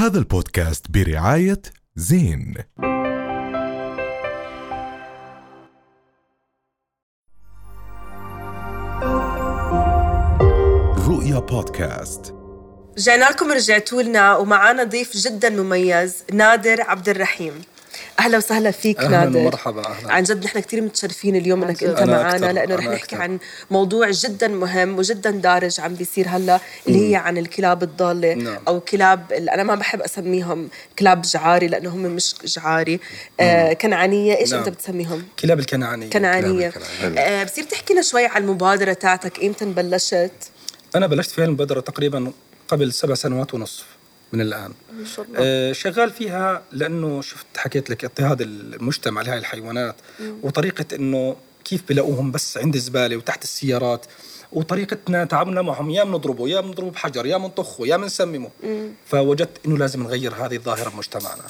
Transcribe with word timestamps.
هذا 0.00 0.18
البودكاست 0.18 0.90
برعاية 0.90 1.62
زين. 1.96 2.54
رؤيا 11.08 11.38
بودكاست. 11.38 12.34
رجعنا 12.98 13.24
لكم 13.24 13.52
رجعتوا 13.52 14.02
لنا 14.02 14.36
ومعانا 14.36 14.84
ضيف 14.84 15.16
جدا 15.16 15.50
مميز 15.50 16.24
نادر 16.32 16.80
عبد 16.82 17.08
الرحيم. 17.08 17.62
أهلا 18.20 18.36
وسهلا 18.38 18.70
فيك 18.70 18.98
أهلاً 18.98 19.08
نادر 19.10 19.38
ومرحبا، 19.38 19.86
أهلاً. 19.86 20.12
عن 20.12 20.22
جد 20.22 20.44
نحن 20.44 20.60
كثير 20.60 20.80
متشرفين 20.80 21.36
اليوم 21.36 21.64
إنك 21.64 21.84
أنت 21.84 22.02
معنا 22.02 22.52
لأنه 22.52 22.74
رح 22.74 22.84
نحكي. 22.84 23.16
عن 23.16 23.38
موضوع 23.70 24.10
جدا 24.10 24.48
مهم 24.48 24.98
وجدا 24.98 25.30
دارج 25.30 25.80
عم 25.80 25.94
بيصير 25.94 26.28
هلأ 26.28 26.60
اللي 26.88 27.10
هي 27.10 27.16
عن 27.16 27.38
الكلاب 27.38 27.82
الضالة 27.82 28.34
نعم. 28.34 28.58
أو 28.68 28.80
كلاب 28.80 29.32
اللي 29.32 29.50
أنا 29.54 29.62
ما 29.62 29.74
بحب 29.74 30.00
أسميهم 30.00 30.68
كلاب 30.98 31.22
جعاري 31.22 31.66
لأنه 31.68 31.90
هم 31.90 32.02
مش 32.02 32.34
جعاري 32.44 33.00
آه 33.40 33.72
كنعانية 33.72 34.36
إيش 34.36 34.50
نعم. 34.52 34.58
أنت 34.58 34.68
بتسميهم 34.68 35.22
كلاب 35.38 35.58
الكنعانية 35.58 36.10
كنعانية 36.10 36.70
كنعانية. 36.70 37.20
آه 37.20 37.44
بصير 37.44 37.64
تحكي 37.64 37.92
لنا 37.92 38.02
شوي 38.02 38.26
عن 38.26 38.42
المبادره 38.42 38.92
تاعتك 38.92 39.38
ايمتى 39.38 39.64
بلشت 39.64 40.32
أنا 40.96 41.06
بلشت 41.06 41.30
فيها 41.30 41.44
المبادرة 41.44 41.80
تقريبا 41.80 42.32
قبل 42.68 42.92
سبع 42.92 43.14
سنوات 43.14 43.54
ونصف 43.54 43.84
من 44.32 44.40
الآن. 44.40 44.72
ما 44.98 45.04
شاء 45.04 45.24
الله. 45.24 45.38
آه 45.40 45.72
شغال 45.72 46.10
فيها 46.10 46.62
لأنه 46.72 47.22
شفت 47.22 47.46
حكيت 47.56 47.90
لك 47.90 48.04
اضطهاد 48.04 48.40
المجتمع 48.40 49.22
لهذه 49.22 49.38
الحيوانات 49.38 49.96
وطريقة 50.42 50.84
إنه 50.96 51.36
كيف 51.64 51.82
بلاقوهم 51.88 52.30
بس 52.30 52.58
عند 52.58 52.74
الزبالة 52.74 53.16
وتحت 53.16 53.44
السيارات 53.44 54.06
وطريقتنا 54.52 55.24
تعاملنا 55.24 55.62
معهم. 55.62 55.90
يا 55.90 56.04
بنضربه 56.04 56.48
يا 56.48 56.60
بنضربه 56.60 56.90
بحجر 56.90 57.26
يا 57.26 57.36
بنطخه 57.36 57.86
يا 57.86 57.96
بنسممه 57.96 58.50
فوجدت 59.06 59.66
إنه 59.66 59.78
لازم 59.78 60.02
نغير 60.02 60.34
هذه 60.34 60.56
الظاهرة 60.56 60.90
بمجتمعنا 60.90 61.42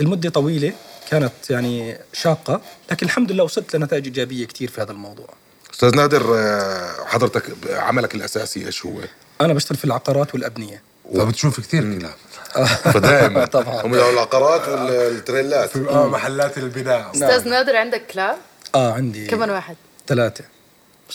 المدة 0.00 0.30
طويلة 0.30 0.72
كانت 1.10 1.32
يعني 1.50 1.98
شاقة 2.12 2.60
لكن 2.90 3.06
الحمد 3.06 3.32
لله 3.32 3.44
وصلت 3.44 3.76
لنتائج 3.76 4.04
إيجابية 4.04 4.46
كثير 4.46 4.70
في 4.70 4.80
هذا 4.80 4.92
الموضوع. 4.92 5.28
أستاذ 5.74 5.96
نادر 5.96 6.34
آه، 6.38 7.04
حضرتك 7.06 7.42
عملك 7.70 8.14
الأساسي 8.14 8.66
إيش 8.66 8.86
هو؟ 8.86 9.00
أنا 9.40 9.52
بشتغل 9.54 9.78
في 9.78 9.84
العقارات 9.84 10.34
والأبنية. 10.34 10.82
فبتشوف 11.14 11.60
كثير 11.60 11.98
كلاب. 11.98 12.14
فدائما 12.94 13.44
طبعاً. 13.58 13.86
هم 13.86 13.94
العقارات 13.94 14.68
والتريلات. 14.68 15.70
في 15.70 15.88
آه 15.90 16.06
محلات 16.08 16.58
البناء. 16.58 17.10
أستاذ 17.14 17.48
نادر 17.48 17.76
عندك 17.76 18.06
كلاب؟ 18.06 18.36
آه 18.74 18.92
عندي 18.92 19.26
كمان 19.26 19.50
واحد. 19.50 19.76
الله. 20.10 20.44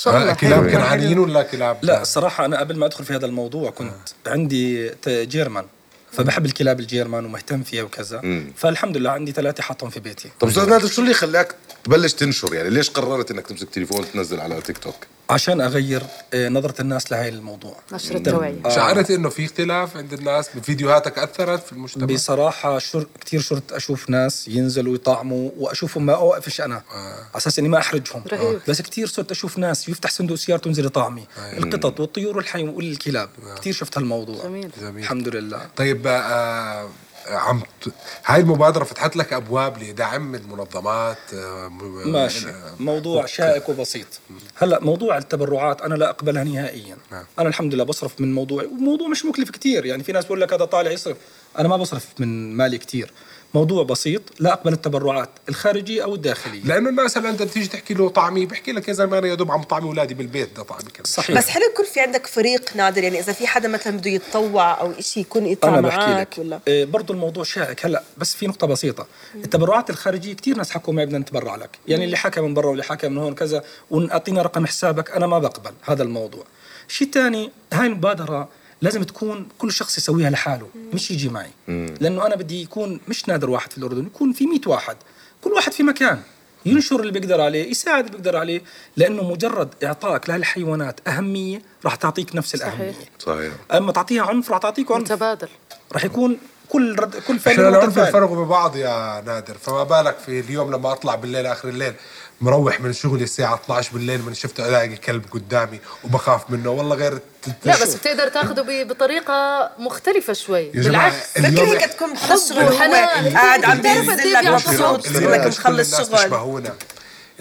آه 0.08 0.34
كلاب 0.34 0.64
حلو. 0.64 0.72
كنعانيين 0.72 1.20
ولا 1.20 1.44
كلاب؟ 1.44 1.78
لا 1.82 2.02
الصراحه 2.02 2.46
أنا 2.46 2.60
قبل 2.60 2.78
ما 2.78 2.86
أدخل 2.86 3.04
في 3.06 3.16
هذا 3.16 3.26
الموضوع 3.26 3.70
كنت 3.72 3.94
عندي 4.28 4.90
ت- 4.90 5.10
جيرمان. 5.10 5.66
فبحب 6.12 6.46
الكلاب 6.46 6.80
الجيرمان 6.80 7.26
ومهتم 7.26 7.64
فيها 7.64 7.84
وكذا. 7.84 8.22
فالحمد 8.58 8.98
لله 8.98 9.10
عندي 9.12 9.32
ثلاثة 9.32 9.64
حاطهم 9.64 9.90
في 9.90 10.00
بيتي. 10.00 10.30
طب 10.40 10.48
أستاذ 10.48 10.70
نادر 10.70 10.88
شو 10.88 11.02
اللي 11.02 11.14
خلاك 11.14 11.56
تبلش 11.84 12.14
تنشر 12.14 12.54
يعني. 12.54 12.70
ليش 12.70 12.90
قررت 12.90 13.32
إنك 13.32 13.48
تمسك 13.48 13.70
تليفون 13.70 14.12
تنزل 14.14 14.40
على 14.40 14.62
تيك 14.62 14.78
توك؟ 14.78 14.96
عشان 15.30 15.62
أغير 15.62 16.04
آه، 16.34 16.50
نظرة 16.50 16.82
الناس 16.82 17.12
لهي 17.12 17.30
الموضوع. 17.30 17.76
نشر 17.94 18.16
التوعية. 18.16 18.70
شعرت 18.70 19.12
إنه 19.12 19.30
في 19.30 19.46
اختلاف 19.46 19.98
عند 19.98 20.14
الناس 20.14 20.50
بفيديوهاتك 20.56 21.18
أثرت 21.20 21.66
في 21.66 21.72
المجتمع؟ 21.72 22.06
بصراحة 22.06 22.80
شر 22.80 23.08
كثير 23.26 23.42
شرت 23.42 23.72
أشوف 23.72 24.10
ناس 24.10 24.48
ينزلوا 24.48 24.96
يطعموا 24.96 25.52
وأشوفهم 25.58 26.06
ما 26.06 26.14
أوقفش 26.14 26.62
أنا. 26.62 26.82
على 26.92 27.16
أساس 27.36 27.60
إني 27.60 27.70
ما 27.70 27.78
أحرجهم. 27.78 28.24
رهيب. 28.34 28.60
بس 28.68 28.82
كثير 28.82 29.08
صرت 29.08 29.32
أشوف 29.32 29.58
ناس 29.58 29.90
يفتح 29.90 30.10
صندوق 30.10 30.38
سيارته 30.38 30.68
وينزل 30.68 30.86
يطعمي. 30.86 31.28
القطط 31.58 32.00
والطيور 32.00 32.38
والحي 32.38 32.64
والكلاب. 32.64 33.30
كثير 33.58 33.74
شفت 33.74 33.98
هالموضوع. 33.98 34.44
جميل. 34.44 34.72
جميل. 34.82 35.04
الحمد 35.04 35.28
لله. 35.28 35.62
طيب 35.76 36.08
آه 36.08 36.90
عم 37.28 37.62
ت... 37.82 37.90
هاي 38.26 38.42
المبادرة 38.42 38.84
فتحت 38.84 39.16
لك 39.16 39.34
أبواب 39.34 39.84
لدعم 39.84 40.36
المنظمات 40.36 41.34
آه 41.34 41.68
ماشي. 42.06 42.50
آه، 42.50 42.74
موضوع 42.80 43.26
شائك 43.26 43.70
وبسيط. 43.70 44.08
هلأ 44.56 44.80
موضوع 44.80 45.18
التبرعات 45.18 45.82
أنا 45.82 45.96
لا 45.96 46.10
أقبلها 46.10 46.44
نهائيا. 46.44 46.98
نعم. 47.12 47.26
أنا 47.40 47.50
الحمد 47.50 47.74
لله 47.74 47.84
بصرف 47.84 48.22
من 48.22 48.34
موضوعي 48.34 48.66
وموضوع 48.66 49.08
مش 49.08 49.26
مكلف 49.26 49.50
كتير. 49.50 49.86
يعني 49.86 50.04
في 50.04 50.12
ناس 50.12 50.26
بقول 50.26 50.42
لك 50.42 50.54
هذا 50.54 50.66
طالع 50.66 50.92
يصرف. 50.92 51.18
أنا 51.60 51.68
ما 51.68 51.78
بصرف 51.78 52.08
من 52.20 52.54
مالي 52.54 52.78
كتير. 52.78 53.12
موضوع 53.54 53.84
بسيط 53.84 54.22
لا 54.40 54.54
أقبل 54.54 54.74
التبرعات 54.74 55.30
الخارجية 55.50 56.04
أو 56.04 56.16
الداخلية. 56.16 56.64
لأنه 56.64 56.90
الناس 56.90 57.18
هلا 57.18 57.30
أنت 57.30 57.42
بتيجي 57.42 57.68
تحكي 57.68 57.94
له 57.94 58.10
طعمي 58.10 58.46
بحكي 58.46 58.72
لك 58.72 58.88
يا 58.88 58.94
زلمة 58.94 59.18
أنا 59.18 59.28
يا 59.28 59.36
دوب 59.36 59.52
عم 59.52 59.64
طعمي 59.64 59.88
أولادي 59.88 60.14
بالبيت 60.14 60.56
ده 60.58 60.64
طعمي 60.64 60.84
كذا. 60.84 61.04
صحيح. 61.06 61.38
بس 61.38 61.50
حلو 61.50 61.64
يكون 61.74 61.86
في 61.86 62.00
عندك 62.00 62.28
فريق 62.28 62.76
نادر؟ 62.76 63.04
يعني 63.04 63.20
إذا 63.20 63.34
في 63.34 63.48
حدا 63.48 63.68
مثلا 63.68 63.98
بده 63.98 64.10
يتطوع 64.12 64.82
أو 64.82 64.94
شيء 65.00 65.24
يكون 65.24 65.46
يطلع 65.46 65.70
أنا 65.70 65.82
بحكي 65.82 66.12
معك 66.12 66.28
لك. 66.34 66.40
ولا؟ 66.40 66.60
إيه 66.68 66.86
برضو 66.86 67.14
الموضوع 67.14 67.44
شائك. 67.44 67.86
هلا 67.86 68.04
بس 68.18 68.36
في 68.36 68.48
نقطة 68.48 68.68
بسيطة. 68.68 69.08
التبرعات 69.36 69.90
الخارجية 69.90 70.34
كثير 70.34 70.58
ناس 70.58 70.72
حكوا 70.72 70.94
معي 70.94 71.06
بدنا 71.06 71.20
نتبرع 71.20 71.56
لك. 71.56 71.70
يعني 71.88 72.06
اللي 72.06 72.18
حكى 72.18 72.42
من 72.42 72.54
برا 72.54 72.68
واللي 72.68 72.84
حكى 72.84 73.10
من 73.10 73.18
هون 73.18 73.36
كذا 73.36 73.64
واعطينا 73.90 74.42
رقم 74.42 74.66
حسابك 74.66 75.12
أنا 75.12 75.28
ما 75.28 75.40
بقبل. 75.40 75.74
هذا 75.82 76.04
الموضوع. 76.04 76.44
شيء 76.88 77.12
ثاني 77.12 77.52
هاي 77.74 77.88
المبادرة 77.88 78.50
لازم 78.82 79.04
تكون 79.04 79.48
كل 79.58 79.72
شخص 79.72 79.98
يسويها 79.98 80.30
لحاله 80.30 80.68
مش 80.94 81.12
يجي 81.12 81.30
معي. 81.30 81.52
لأنه 82.00 82.26
أنا 82.26 82.36
بدي 82.36 82.62
يكون 82.62 83.00
مش 83.08 83.28
نادر 83.30 83.50
واحد 83.50 83.72
في 83.72 83.78
الأردن 83.78 84.06
يكون 84.06 84.34
في 84.34 84.46
100 84.48 84.60
واحد. 84.66 84.98
كل 85.42 85.52
واحد 85.52 85.72
في 85.72 85.84
مكان. 85.84 86.22
ينشر 86.66 87.00
اللي 87.00 87.12
بيقدر 87.12 87.42
عليه 87.42 87.70
يساعد 87.72 88.06
اللي 88.06 88.18
بيقدر 88.18 88.38
عليه. 88.38 88.62
لأنه 88.98 89.24
مجرد 89.32 89.70
اعطائك 89.84 90.30
لهالحيوانات 90.30 91.08
أهمية 91.08 91.62
راح 91.86 91.96
تعطيك 91.96 92.36
نفس 92.36 92.56
صحيح. 92.56 92.74
الأهمية. 92.74 92.94
صحيح. 93.20 93.54
أما 93.72 93.92
تعطيها 93.92 94.24
عنف 94.24 94.52
راح 94.52 94.60
تعطيك 94.60 94.92
عنف. 94.92 95.12
متبادل. 95.12 95.48
راح 95.94 96.06
يكون 96.06 96.38
كل 96.72 96.96
رد 97.00 97.16
كل 97.28 97.40
فعل 97.40 97.54
إحنا 97.54 97.70
العنف. 97.70 98.00
بنفرقوا 98.00 98.46
ببعض 98.46 98.76
يا 98.76 99.22
نادر 99.26 99.56
فما 99.62 99.84
بالك 99.84 100.18
في 100.26 100.40
اليوم 100.40 100.72
لما 100.74 100.92
أطلع 100.92 101.16
بالليل 101.16 101.46
آخر 101.46 101.68
الليل 101.70 101.94
مروح 102.42 102.82
من 102.82 102.94
شغلي 102.94 103.24
الساعة 103.24 103.56
12 103.56 103.94
بالليل 103.94 104.22
من 104.22 104.34
شفت 104.34 104.60
ألاقي 104.60 104.96
كلب 104.96 105.26
قدامي 105.32 105.80
وبخاف 106.04 106.50
منه. 106.50 106.70
والله 106.70 106.96
غير 106.96 107.20
لا 107.66 107.74
بس 107.82 107.96
بتقدر 107.96 108.28
تاخده 108.28 108.62
ب- 108.62 108.88
بطريقة 108.88 109.70
مختلفة 109.80 110.34
شوي. 110.34 110.70
بالعكس. 110.70 111.16
هيك 111.38 111.82
تكون 111.86 112.18
حب 112.18 112.38
هو. 112.52 112.68
وحنان. 112.68 113.38
قاعد 113.38 113.66
عم 113.66 113.82
بينزل 113.82 114.12
قد 114.12 114.20
إيه 114.20 114.42
لك 114.42 114.48
مبسوط 114.48 115.08
كل 115.08 115.48
مخلص 115.48 115.96
شغل. 116.12 116.70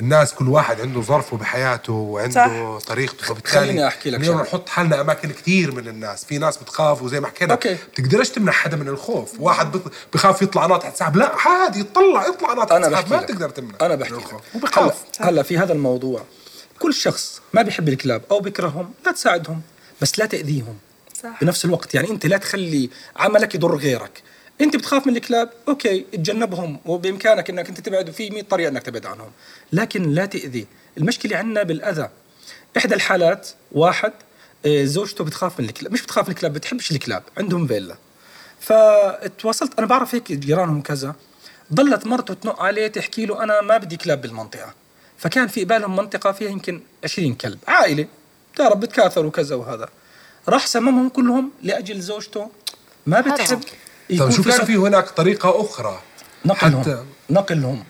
الناس 0.00 0.34
كل 0.34 0.48
واحد 0.48 0.80
عنده 0.80 1.00
ظرفه 1.00 1.36
بحياته 1.36 1.92
وعنده 1.92 2.78
صح. 2.78 2.86
طريقته 2.86 3.24
فبالتالي 3.26 3.60
خليني 3.60 3.86
أحكي 3.86 4.10
لك 4.10 4.20
اليوم 4.20 4.36
شغلة. 4.36 4.48
نحط 4.48 4.68
حالنا 4.68 5.00
أماكن 5.00 5.30
كثير 5.30 5.74
من 5.74 5.88
الناس 5.88 6.24
في 6.24 6.38
ناس 6.38 6.56
بتخاف 6.56 7.02
وزي 7.02 7.20
ما 7.20 7.26
حكينا 7.26 7.52
أوكي. 7.52 7.74
بتقدرش 7.74 8.28
تمنع 8.28 8.52
حدا 8.52 8.76
من 8.76 8.88
الخوف 8.88 9.40
واحد 9.40 9.80
بخاف 10.14 10.42
يطلع 10.42 10.66
ناطح 10.66 10.86
السحاب 10.88 11.16
لا 11.16 11.32
عادي 11.36 11.80
يطلع 11.80 12.26
يطلع 12.26 12.52
ناطح 12.54 12.76
أنا 12.76 12.88
بحكي 12.88 13.10
ما 13.10 13.16
لك. 13.16 13.22
بتقدر 13.24 13.50
تمنع 13.50 13.74
أنا 13.80 13.94
بحكي. 13.94 14.14
لك 14.14 14.40
وبخاف 14.54 15.04
هلا 15.20 15.28
هلا 15.30 15.42
في 15.42 15.58
هذا 15.58 15.72
الموضوع 15.72 16.22
كل 16.78 16.94
شخص 16.94 17.40
ما 17.54 17.62
بيحب 17.62 17.88
الكلاب 17.88 18.22
أو 18.30 18.40
بيكرههم 18.40 18.90
لا 19.06 19.12
تساعدهم 19.12 19.60
بس 20.00 20.18
لا 20.18 20.26
تأذيهم 20.26 20.78
صح. 21.22 21.28
بنفس 21.40 21.64
الوقت 21.64 21.94
يعني 21.94 22.10
أنت 22.10 22.26
لا 22.26 22.36
تخلي 22.36 22.90
عملك 23.16 23.54
يضر 23.54 23.76
غيرك 23.76 24.22
انت 24.60 24.76
بتخاف 24.76 25.06
من 25.06 25.16
الكلاب 25.16 25.50
أوكي 25.68 26.00
تجنبهم 26.00 26.80
وبإمكانك 26.84 27.50
إنك 27.50 27.68
أنت 27.68 27.80
تبعد 27.80 28.10
في 28.10 28.30
100 28.30 28.42
طريقة 28.42 28.68
إنك 28.68 28.82
تبعد 28.82 29.06
عنهم. 29.06 29.30
لكن 29.72 30.02
لا 30.12 30.26
تأذي. 30.26 30.66
المشكلة 30.98 31.36
عندنا 31.36 31.62
بالأذى. 31.62 32.08
إحدى 32.76 32.94
الحالات 32.94 33.48
واحد 33.72 34.12
آه، 34.66 34.84
زوجته 34.84 35.24
بتخاف 35.24 35.60
من 35.60 35.66
الكلاب. 35.68 35.92
مش 35.92 36.02
بتخاف 36.02 36.28
من 36.28 36.34
الكلاب 36.34 36.52
بتحبش 36.52 36.90
الكلاب 36.90 37.22
عندهم 37.38 37.66
فيلا. 37.66 37.96
فتواصلت 38.60 39.78
أنا 39.78 39.86
بعرف 39.86 40.14
هيك 40.14 40.32
جيرانهم 40.32 40.82
كذا. 40.82 41.14
ضلت 41.74 42.06
مرته 42.06 42.34
تنق 42.34 42.62
عليه 42.62 42.86
تحكي 42.88 43.26
له 43.26 43.42
أنا 43.42 43.60
ما 43.60 43.76
بدي 43.76 43.96
كلاب 43.96 44.20
بالمنطقة. 44.20 44.74
فكان 45.18 45.48
في 45.48 45.64
قبالهم 45.64 45.96
منطقة 45.96 46.32
فيها 46.32 46.50
يمكن 46.50 46.82
20 47.04 47.34
كلب. 47.34 47.58
عائلة. 47.68 48.06
تعرف 48.56 48.76
بتكاثروا 48.78 49.26
وكذا 49.28 49.54
وهذا. 49.56 49.88
راح 50.48 50.66
سممهم 50.66 51.08
كلهم 51.08 51.50
لأجل 51.62 52.00
زوجته. 52.00 52.50
ما. 53.06 53.20
بتحب. 53.20 53.60
طيب 54.10 54.20
يكون 54.20 54.30
شو 54.30 54.42
كان 54.42 54.64
في 54.64 54.76
هناك 54.76 55.10
طريقة 55.10 55.60
أخرى؟ 55.60 56.00
نقلهم 56.44 56.82
حتى 56.82 57.04
نقلهم 57.30 57.84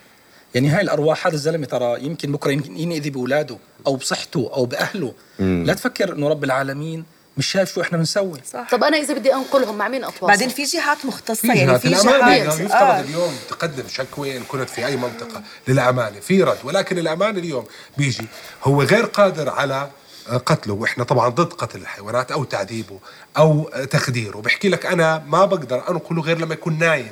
يعني 0.54 0.68
هاي 0.68 0.80
الأرواح 0.80 1.26
هذا 1.26 1.34
الزلمة 1.34 1.66
ترى 1.66 2.04
يمكن 2.04 2.32
بكرة 2.32 2.50
يمكن 2.50 2.76
ينأذي 2.76 3.10
بأولاده 3.10 3.58
أو 3.86 3.96
بصحته 3.96 4.50
أو 4.52 4.64
بأهله. 4.64 5.14
لا 5.38 5.74
تفكر 5.74 6.12
إنه 6.12 6.28
رب 6.28 6.44
العالمين 6.44 7.04
مش 7.36 7.46
شايف 7.46 7.74
شو 7.74 7.80
إحنا 7.80 7.98
بنسوي. 7.98 8.40
صح. 8.52 8.68
طب 8.70 8.84
أنا 8.84 8.96
إذا 8.96 9.14
بدي 9.14 9.34
أنقلهم 9.34 9.78
مع 9.78 9.88
مين 9.88 10.04
أتواصل؟ 10.04 10.26
بعدين 10.26 10.48
في 10.48 10.62
جهات 10.62 11.04
مختصة 11.04 11.34
في 11.34 11.48
يعني 11.48 11.78
في 11.78 11.88
جهات 11.88 12.06
يعني 12.06 12.44
يفترض 12.44 12.72
آه. 12.72 13.00
اليوم 13.00 13.32
تقدم 13.48 13.88
شكوى 13.88 14.36
إن 14.36 14.42
كنت 14.42 14.70
في 14.70 14.86
أي 14.86 14.96
منطقة 14.96 15.42
للأمانة 15.68 16.20
في 16.20 16.42
رد 16.42 16.58
ولكن 16.64 16.98
الأمانة 16.98 17.38
اليوم 17.38 17.64
بيجي 17.98 18.26
هو 18.64 18.82
غير 18.82 19.04
قادر 19.04 19.50
على 19.50 19.90
قتله. 20.28 20.74
وإحنا 20.74 21.04
طبعا 21.04 21.28
ضد 21.28 21.52
قتل 21.52 21.80
الحيوانات 21.80 22.32
أو 22.32 22.44
تعذيبه 22.44 22.98
أو 23.38 23.70
تخديره. 23.90 24.38
بحكي 24.38 24.68
لك 24.68 24.86
أنا 24.86 25.24
ما 25.28 25.44
بقدر 25.44 25.90
أنقله 25.90 26.22
غير 26.22 26.38
لما 26.38 26.54
يكون 26.54 26.78
نايم. 26.78 27.10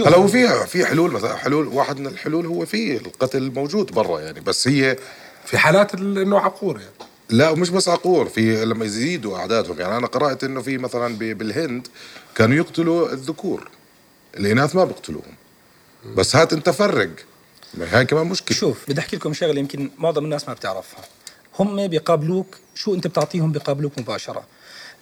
هلا 0.00 0.16
هو 0.16 0.26
في 0.28 0.66
في 0.66 0.86
حلول 0.86 1.10
مثلا 1.12 1.36
حلول 1.36 1.66
واحد 1.68 2.00
من 2.00 2.06
الحلول 2.06 2.46
هو 2.46 2.66
في 2.66 2.96
القتل 2.96 3.50
موجود 3.54 3.92
برا 3.92 4.20
يعني 4.20 4.40
بس 4.40 4.68
هي 4.68 4.96
في 5.46 5.58
حالات 5.58 5.94
ال- 5.94 6.18
إنه 6.18 6.38
عقور 6.40 6.80
يعني. 6.80 6.92
لا 7.30 7.50
ومش 7.50 7.70
بس 7.70 7.88
عقور 7.88 8.28
في 8.28 8.64
لما 8.64 8.84
يزيدوا 8.84 9.38
أعدادهم. 9.38 9.80
يعني 9.80 9.96
أنا 9.96 10.06
قرأت 10.06 10.44
إنه 10.44 10.62
في 10.62 10.78
مثلا 10.78 11.14
ب- 11.14 11.38
بالهند 11.38 11.88
كانوا 12.34 12.56
يقتلوا 12.56 13.12
الذكور. 13.12 13.68
الإناث 14.36 14.74
ما 14.76 14.84
بيقتلوهم. 14.84 15.34
بس 16.16 16.36
هات 16.36 16.52
أنت 16.52 16.70
فرق. 16.70 17.10
ما 17.74 17.98
هاي 17.98 18.04
كمان 18.04 18.26
مشكلة. 18.26 18.58
شوف 18.58 18.78
بدي 18.90 19.00
أحكي 19.00 19.16
لكم 19.16 19.32
شغلة 19.32 19.58
يمكن 19.60 19.90
معظم 19.98 20.24
الناس 20.24 20.48
ما 20.48 20.54
بتعرفها. 20.54 21.00
هم 21.58 21.86
بيقابلوك 21.86 22.58
شو 22.74 22.94
أنت 22.94 23.06
بتعطيهم 23.06 23.52
بيقابلوك 23.52 23.98
مباشرة. 23.98 24.46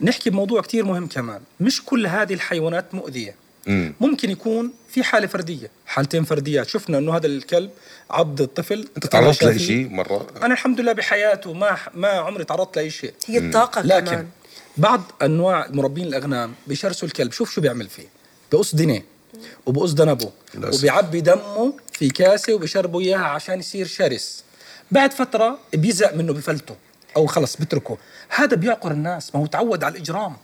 نحكي 0.01 0.31
بموضوع 0.31 0.61
كتير 0.61 0.85
مهم 0.85 1.07
كمان. 1.07 1.41
مش 1.61 1.85
كل 1.85 2.07
هذه 2.07 2.35
الحيوانات 2.35 2.95
مؤذية. 2.95 3.35
مم. 3.67 3.95
ممكن 4.01 4.31
يكون 4.31 4.73
في 4.89 5.03
حالة 5.03 5.27
فردية. 5.27 5.71
حالتين 5.87 6.25
فرديات 6.25 6.69
شفنا 6.69 6.99
إنه 6.99 7.17
هذا 7.17 7.27
الكلب 7.27 7.71
عض 8.11 8.41
الطفل. 8.41 8.89
أنت 8.97 9.07
تعرضت 9.07 9.35
شافيه. 9.35 9.57
لشيء 9.57 9.89
مرة؟ 9.89 10.27
أنا 10.43 10.55
الحمد 10.55 10.81
لله 10.81 10.93
بحياته 10.93 11.53
ما 11.53 11.77
ما 11.95 12.09
عمري 12.09 12.45
تعرضت 12.45 12.77
لأي 12.77 12.91
شيء. 12.91 13.15
هي 13.27 13.39
الطاقة 13.39 13.83
لكن 13.83 14.07
كمان 14.07 14.29
بعض 14.77 15.03
أنواع 15.23 15.67
مربين 15.71 16.07
الأغنام 16.07 16.55
بيشرسوا 16.67 17.09
الكلب. 17.09 17.33
شوف 17.33 17.51
شو 17.51 17.61
بيعمل 17.61 17.89
فيه. 17.89 18.07
بقص 18.53 18.75
دينيه 18.75 19.05
وبقص 19.67 19.91
ذنبه 19.91 20.31
للأسف. 20.55 20.79
وبيعبي 20.79 21.21
دمه 21.21 21.75
في 21.93 22.09
كاسة 22.09 22.55
وبيشربوا 22.55 23.01
إياها 23.01 23.25
عشان 23.25 23.59
يصير 23.59 23.87
شرس. 23.87 24.45
بعد 24.93 25.12
فترة 25.12 25.59
بيزهق 25.75 26.15
منه 26.15 26.33
بفلته 26.33 26.77
أو 27.17 27.27
خلص 27.27 27.56
بتركه. 27.56 27.99
هذا 28.29 28.56
بيعقر 28.56 28.91
الناس 28.91 29.35
ما 29.35 29.41
هو 29.41 29.47
تعود 29.47 29.85
على 29.85 29.97
الإجرام. 29.97 30.37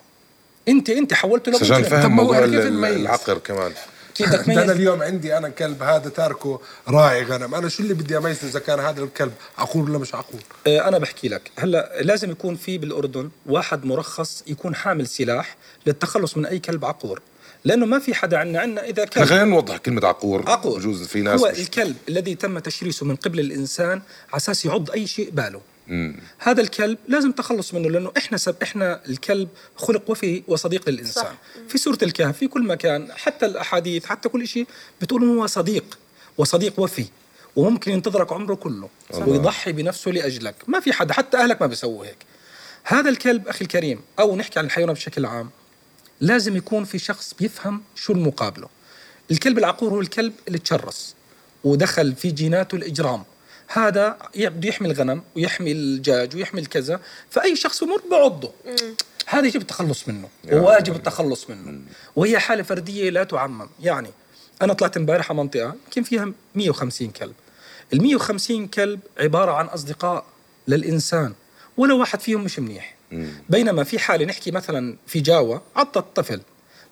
أنت 0.69 0.91
أنت 0.91 1.15
حولته 1.15 1.59
طب 2.03 2.11
ما 2.11 2.23
هو 2.23 2.25
موضوع؟ 2.25 2.45
العقر 2.45 3.39
كمان. 3.39 3.73
كيف 4.15 4.29
بدك 4.29 4.55
ده 4.55 4.63
أنا 4.65 4.73
اليوم 4.73 5.03
عندي 5.03 5.37
أنا 5.39 5.47
الكلب 5.47 5.83
هذا 5.83 6.09
تاركه 6.09 6.61
راعي 6.89 7.23
غنم. 7.23 7.55
أنا 7.55 7.69
شو 7.69 7.83
اللي 7.83 7.95
بدي 7.95 8.17
أميزه 8.19 8.49
إذا 8.49 8.59
كان 8.59 8.81
هذا 8.81 9.03
الكلب 9.03 9.33
عقور 9.59 9.91
ولا 9.91 9.99
مش 9.99 10.15
عقور 10.15 10.41
آه، 10.67 10.89
أنا 10.89 10.99
بحكي 10.99 11.29
لك. 11.29 11.51
هلأ 11.59 11.93
لازم 12.01 12.31
يكون 12.31 12.57
في 12.57 12.79
بالأردن 12.79 13.31
واحد 13.47 13.85
مرخص 13.85 14.43
يكون 14.47 14.75
حامل 14.75 15.07
سلاح 15.07 15.57
للتخلص 15.87 16.37
من 16.37 16.47
أي 16.47 16.59
كلب 16.59 16.85
عقور. 16.85 17.23
لأنه 17.65 17.87
ما 17.87 17.99
في 17.99 18.15
حدا 18.15 18.39
عندنا 18.39 18.61
عندنا 18.61 18.85
إذا 18.85 19.05
كان 19.05 19.25
خلينا 19.27 19.45
نوضح 19.45 19.77
كلمة 19.77 20.07
عقور. 20.07 20.51
عقور. 20.51 20.79
بجوز 20.79 21.03
في 21.07 21.21
ناس 21.23 21.41
هو 21.41 21.51
مش- 21.53 21.59
الكلب 21.59 21.97
الذي 22.09 22.35
تم 22.35 22.59
تشريسه 22.59 23.07
من 23.07 23.17
قبل 23.17 23.41
الإنسان 23.41 23.91
على 24.29 24.37
أساس 24.37 24.65
يعض 24.65 24.91
أي 24.91 25.07
شيء 25.07 25.31
باله. 25.31 25.61
هذا 26.39 26.61
الكلب 26.61 26.99
لازم 27.09 27.33
تخلص 27.33 27.75
منه 27.75 27.91
لأنه 27.91 28.13
إحنا 28.17 28.39
سب 28.39 28.55
إحنا 28.63 29.01
الكلب 29.09 29.49
خلق 29.77 30.11
وفي 30.11 30.43
وصديق 30.49 30.89
للإنسان. 30.89 31.25
صح. 31.25 31.33
في 31.69 31.79
سورة 31.79 31.99
الكهف 32.03 32.37
في 32.39 32.49
كل 32.49 32.63
مكان 32.67 33.13
حتى 33.13 33.47
الأحاديث 33.47 34.07
حتى 34.07 34.29
كل 34.29 34.49
شيء 34.49 34.67
بتقول 35.03 35.23
إنه 35.23 35.43
هو 35.43 35.47
صديق 35.47 35.99
وصديق 36.39 36.81
وفي 36.81 37.05
وممكن 37.57 37.93
ينتظرك 37.93 38.33
عمره 38.33 38.55
كله 38.55 38.89
ويضحي 39.27 39.73
بنفسه 39.73 40.11
لأجلك. 40.11 40.55
ما 40.67 40.81
في 40.81 40.93
حدا 40.93 41.13
حتى 41.15 41.37
أهلك 41.37 41.61
ما 41.63 41.67
بيسووا 41.67 42.05
هيك. 42.07 42.17
هذا 42.85 43.11
الكلب 43.11 43.49
أخي 43.49 43.63
الكريم 43.65 44.01
أو 44.19 44.37
نحكي 44.37 44.59
عن 44.59 44.65
الحيوانات 44.65 44.97
بشكل 44.97 45.27
عام 45.27 45.51
لازم 46.21 46.57
يكون 46.57 46.85
في 46.85 46.99
شخص 46.99 47.35
بيفهم 47.35 47.83
شو 47.95 48.13
المقابله. 48.13 48.69
الكلب 49.31 49.59
العقور 49.59 49.91
هو 49.91 50.01
الكلب 50.01 50.33
اللي 50.49 50.59
تشرس 50.59 51.15
ودخل 51.65 52.15
في 52.15 52.31
جيناته 52.31 52.77
الإجرام. 52.77 53.25
هذا 53.69 54.19
بده 54.37 54.69
يحمي 54.69 54.89
الغنم 54.89 55.23
ويحمي 55.37 55.73
الدجاج 55.73 56.37
ويحمي 56.37 56.61
الكذا 56.61 57.01
فأي 57.31 57.57
شخص 57.57 57.85
بمر 57.85 58.03
بعضه. 58.11 58.53
هذا 59.27 59.47
يجب 59.47 59.61
التخلص 59.61 60.09
منه 60.09 60.29
وواجب 60.53 60.97
التخلص 60.97 61.51
منه. 61.51 61.81
وهي 62.17 62.39
حالة 62.39 62.63
فردية 62.63 63.11
لا 63.11 63.25
تعمم. 63.25 63.69
يعني 63.81 64.11
أنا 64.63 64.73
طلعت 64.73 64.97
امبارح 64.97 65.31
على 65.31 65.39
منطقة 65.39 65.75
يمكن 65.87 66.03
فيها 66.03 66.33
150 66.55 67.11
كلب. 67.11 67.35
ال 67.93 68.03
150 68.03 68.69
كلب 68.69 69.01
عبارة 69.19 69.53
عن 69.53 69.67
أصدقاء 69.67 70.25
للإنسان 70.69 71.33
ولا 71.77 71.95
واحد 71.95 72.21
فيهم 72.21 72.45
مش 72.45 72.59
منيح. 72.59 72.98
بينما 73.49 73.85
في 73.85 73.99
حاله 73.99 74.25
نحكي 74.25 74.51
مثلا 74.51 74.97
في 75.07 75.21
جاوا 75.21 75.59
عضت 75.77 76.05
طفل 76.17 76.41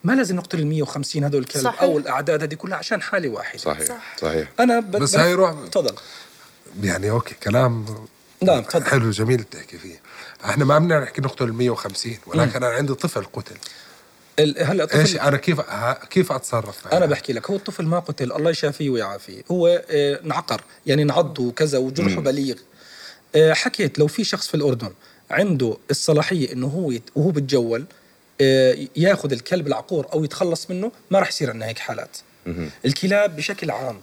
ما 0.05 0.13
لازم 0.13 0.37
نقتل 0.37 0.59
ال 0.59 0.67
150 0.67 1.25
هذول 1.25 1.41
الكلب 1.43 1.63
صحيح. 1.65 1.83
أو 1.83 1.99
الأعداد 1.99 2.43
هذه 2.43 2.55
كلها 2.55 2.79
عشان 2.79 3.03
حاله 3.03 3.29
واحدة 3.29 3.59
صحيح 3.59 4.17
صحيح. 4.21 4.49
أنا 4.61 4.81
ب... 4.81 4.91
بس 4.91 5.17
هاي 5.17 5.35
روح- 5.35 5.69
تفضل. 5.73 5.95
يعني 6.83 7.11
أوكي 7.11 7.35
كلام 7.35 7.85
نعم 8.43 8.63
تفضل. 8.63 8.85
حلو 8.85 9.11
جميل 9.11 9.43
تحكي 9.45 9.79
فيه. 9.79 10.01
إحنا 10.45 10.65
ما 10.65 10.79
بدنا 10.79 11.01
نحكي 11.01 11.21
نقتل 11.21 11.45
ال 11.45 11.55
150 11.55 12.17
ولكن 12.27 12.57
أنا 12.57 12.67
عندي 12.67 12.95
طفل 12.95 13.25
قتل. 13.33 13.57
ال- 14.39 14.63
هلا 14.65 14.85
الطفل 14.85 14.99
إيش 14.99 15.17
أنا 15.17 15.37
كيف 15.37 15.61
كيف 16.11 16.33
أتصرف 16.33 16.89
أنا 16.89 17.07
بحكي 17.07 17.33
لك 17.33 17.51
هو 17.51 17.57
الطفل 17.57 17.85
ما 17.87 17.99
قتل 17.99 18.33
الله 18.33 18.51
يشافيه 18.51 18.91
ويعافيه. 18.91 19.43
هو 19.51 19.85
آه، 19.91 20.21
انعقر 20.25 20.61
يعني 20.87 21.03
انعض 21.03 21.39
وكذا 21.39 21.79
وجرحه 21.79 22.21
بليغ. 22.21 22.57
آه، 23.35 23.53
حكيت 23.53 23.99
لو 23.99 24.07
في 24.07 24.25
شخص 24.25 24.49
في 24.49 24.55
الأردن 24.55 24.93
عنده 25.31 25.77
الصلاحية 25.91 26.53
إنه 26.53 26.67
هو 26.67 26.91
يت- 26.91 27.11
وهو 27.17 27.31
بتجول 27.31 27.85
آه، 28.41 28.77
ياخذ 28.97 29.33
الكلب 29.33 29.67
العقور 29.67 30.07
أو 30.13 30.25
يتخلص 30.25 30.71
منه 30.71 30.93
ما 31.11 31.19
راح 31.19 31.29
يصير 31.29 31.51
عندنا 31.51 31.67
هيك 31.67 31.79
حالات. 31.79 32.17
الكلاب 32.85 33.37
بشكل 33.37 33.71
عام 33.71 34.01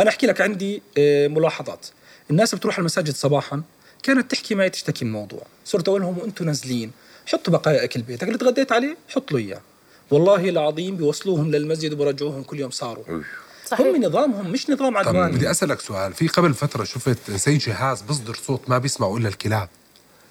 أنا 0.00 0.10
أحكي 0.10 0.26
لك 0.26 0.40
عندي 0.40 0.82
آه، 0.98 1.28
ملاحظات. 1.28 1.86
الناس 2.30 2.54
بتروح 2.54 2.78
المساجد 2.78 3.14
صباحا 3.14 3.62
كانت 4.02 4.30
تحكي 4.30 4.54
معي 4.54 4.70
تشتكي 4.70 5.04
من 5.04 5.10
الموضوع. 5.10 5.42
صرت 5.64 5.88
أقول 5.88 6.00
لهم 6.02 6.18
وأنتم 6.18 6.44
نازلين 6.44 6.90
حطوا 7.26 7.52
بقايا 7.52 7.84
اكل 7.84 8.02
بيتك 8.02 8.22
اللي 8.28 8.38
تغديت 8.38 8.72
عليه؟ 8.72 8.96
حط 9.08 9.32
له 9.32 9.38
إياه. 9.38 9.60
والله 10.10 10.48
العظيم 10.48 10.96
بيوصلوهم 10.96 11.50
للمسجد 11.50 11.92
وبرجعوهم 11.92 12.42
كل 12.42 12.60
يوم 12.60 12.70
صاروا. 12.70 13.04
صحيح 13.66 13.86
هم 13.86 14.04
نظامهم 14.04 14.50
مش 14.50 14.70
نظام 14.70 14.96
عدواني. 14.96 15.32
بدي 15.32 15.50
أسألك 15.50 15.80
سؤال. 15.80 16.12
في 16.14 16.28
قبل 16.28 16.54
فترة 16.54 16.84
شفت 16.84 17.30
زي 17.30 17.56
جهاز 17.56 18.02
بصدر 18.02 18.34
صوت 18.46 18.68
ما 18.70 18.78
بيسمعوا 18.78 19.18
إلا 19.18 19.28
الكلاب. 19.28 19.68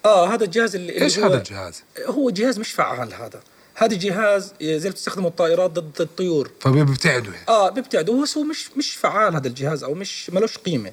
آه 0.04 0.34
هذا 0.34 0.44
الجهاز 0.44 0.74
اللي 0.74 1.02
إيش 1.02 1.18
هو- 1.18 1.24
هذا 1.26 1.36
الجهاز؟ 1.38 1.82
هو 2.06 2.30
جهاز 2.30 2.58
مش 2.58 2.72
فعال 2.72 3.14
هذا. 3.14 3.40
هذا 3.74 3.96
جهاز 3.96 4.52
زي 4.60 4.76
اللي 4.76 4.90
بتستخدمه 4.90 5.28
الطائرات 5.28 5.70
ضد 5.70 6.00
الطيور. 6.00 6.50
فبيبتعدوا 6.60 7.32
هيك 7.32 7.48
آه 7.48 7.70
بيبتعد 7.70 8.10
هو 8.10 8.22
مش 8.50 8.68
مش 8.76 8.94
فعال 8.96 9.34
هذا 9.34 9.48
الجهاز 9.48 9.84
أو 9.84 9.94
مش 9.94 10.30
ملوش 10.30 10.58
قيمة. 10.58 10.92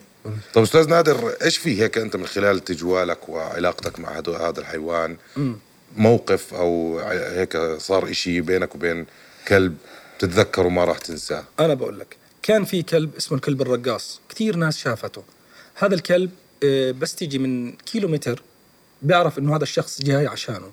طب 0.54 0.62
أستاذ 0.62 0.90
نادر 0.90 1.34
إيش 1.42 1.58
في 1.58 1.82
هيك 1.82 1.98
أنت 1.98 2.16
من 2.16 2.28
خلال 2.28 2.64
تجوالك 2.64 3.30
وعلاقتك 3.30 4.00
مع 4.00 4.20
هذا 4.20 4.60
الحيوان؟ 4.60 5.18
موقف 5.98 6.54
أو 6.54 7.00
هيك 7.10 7.58
صار 7.78 8.10
إشي 8.12 8.42
بينك 8.42 8.76
وبين 8.76 9.06
كلب 9.48 9.78
تتذكره 10.20 10.70
ما 10.70 10.84
راح 10.86 10.98
تنساه؟ 10.98 11.44
أنا 11.60 11.74
بقول 11.74 12.00
لك 12.00 12.18
كان 12.44 12.66
في 12.66 12.82
كلب 12.84 13.16
اسمه 13.16 13.38
الكلب 13.38 13.62
الرقاص. 13.62 14.20
كثير 14.30 14.56
ناس 14.56 14.78
شافته. 14.78 15.24
هذا 15.76 15.96
الكلب 15.96 16.32
آه، 16.64 16.92
بس 16.92 17.16
تيجي 17.16 17.38
من 17.40 17.72
كيلومتر 17.72 18.42
بيعرف 19.02 19.40
إنه 19.40 19.56
هذا 19.56 19.64
الشخص 19.64 20.02
جاي 20.02 20.28
عشانه. 20.28 20.72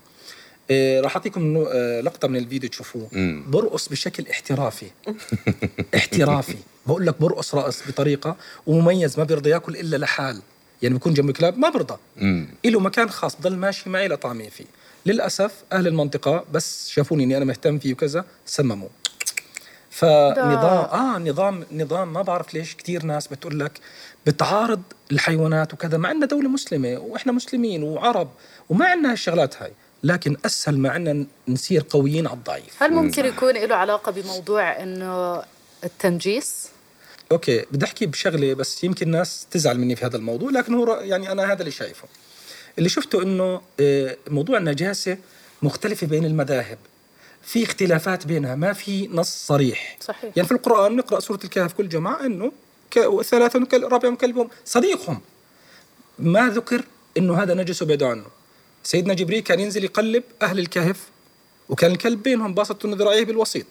آه، 0.70 1.00
راح 1.00 1.16
أعطيكم 1.16 1.64
آه، 1.68 2.00
لقطة 2.00 2.28
من 2.28 2.36
الفيديو 2.36 2.70
تشوفوه. 2.70 3.08
برقص 3.46 3.88
بشكل 3.88 4.26
احترافي. 4.30 4.86
احترافي. 5.96 6.56
بقول 6.86 7.06
لك 7.06 7.20
برقص 7.20 7.54
رقص 7.54 7.88
بطريقة 7.88 8.36
ومميز 8.66 9.18
ما 9.18 9.24
بيرضى 9.24 9.50
ياكل 9.50 9.76
إلا 9.76 9.96
لحال. 9.96 10.42
يعني 10.82 10.94
بيكون 10.94 11.14
جنب 11.14 11.30
كلاب 11.30 11.58
ما 11.58 11.68
برضى 11.68 11.96
له 12.64 12.80
مكان 12.80 13.10
خاص 13.10 13.36
بضل 13.36 13.56
ماشي 13.56 13.90
معي 13.90 14.08
لطعمي 14.08 14.50
فيه. 14.50 14.64
للأسف 15.06 15.52
أهل 15.72 15.86
المنطقة 15.86 16.44
بس 16.52 16.88
شافوني 16.88 17.24
إني 17.24 17.36
أنا 17.36 17.44
مهتم 17.44 17.78
فيه 17.78 17.92
وكذا 17.92 18.24
سمموا 18.46 18.88
فنظام 19.96 20.84
آه 20.84 21.18
نظام 21.18 21.64
نظام 21.72 22.12
ما 22.12 22.22
بعرف 22.22 22.54
ليش 22.54 22.76
كثير 22.76 23.02
ناس 23.02 23.26
بتقول 23.26 23.60
لك 23.60 23.80
بتعارض 24.26 24.82
الحيوانات 25.12 25.74
وكذا 25.74 25.98
مع 25.98 26.08
عندنا 26.08 26.26
دولة 26.26 26.48
مسلمة 26.48 26.98
وإحنا 26.98 27.32
مسلمين 27.32 27.82
وعرب 27.82 28.28
وما 28.68 28.86
عندنا 28.86 29.12
هالشغلات 29.12 29.62
هاي 29.62 29.72
لكن 30.02 30.36
أسهل 30.44 30.78
ما 30.78 30.90
عندنا 30.90 31.26
نصير 31.48 31.84
قويين 31.90 32.26
على 32.26 32.36
الضعيف. 32.36 32.82
هل 32.82 32.92
ممكن 32.92 33.24
يكون 33.24 33.54
له 33.54 33.74
علاقة 33.74 34.12
بموضوع 34.12 34.82
إنه 34.82 35.42
التنجيس؟ 35.84 36.68
أوكي 37.32 37.64
بدي 37.70 37.84
أحكي 37.84 38.06
بشغلة 38.06 38.54
بس 38.54 38.84
يمكن 38.84 39.10
ناس 39.10 39.46
تزعل 39.50 39.78
مني 39.78 39.96
في 39.96 40.06
هذا 40.06 40.16
الموضوع 40.16 40.50
لكن 40.50 40.74
هو 40.74 40.94
يعني 40.94 41.32
أنا 41.32 41.52
هذا 41.52 41.60
اللي 41.60 41.70
شايفه. 41.70 42.08
اللي 42.78 42.88
شفته 42.88 43.22
إنه 43.22 43.60
آه، 43.80 44.16
موضوع 44.28 44.58
النجاسة 44.58 45.18
مختلفة 45.62 46.06
بين 46.06 46.24
المذاهب. 46.24 46.78
في 47.46 47.62
اختلافات 47.62 48.26
بينها 48.26 48.54
ما 48.54 48.72
في 48.72 49.08
نص 49.12 49.46
صريح. 49.46 49.96
صحيح. 50.00 50.32
يعني 50.36 50.48
في 50.48 50.54
القرآن 50.54 50.96
نقرأ 50.96 51.20
سورة 51.20 51.40
الكهف 51.44 51.72
كل 51.72 51.88
ك- 52.90 53.22
ثلاثة 53.22 53.64
كل- 53.64 53.82
رابعهم 53.92 54.14
كلبهم. 54.16 54.48
صديقهم. 54.64 55.20
ما 56.18 56.48
ذكر 56.48 56.84
إنه 57.16 57.42
هذا 57.42 57.54
نجس 57.54 57.82
وبعدوا 57.82 58.08
عنه 58.08 58.24
سيدنا 58.84 59.14
جبريل 59.14 59.40
كان 59.40 59.60
ينزل 59.60 59.84
يقلب 59.84 60.22
أهل 60.42 60.58
الكهف 60.58 61.08
وكان 61.68 61.90
الكلب 61.90 62.22
بينهم 62.22 62.54
باسط 62.54 62.86
ذراعيه 62.86 63.24
بالوسيط. 63.24 63.66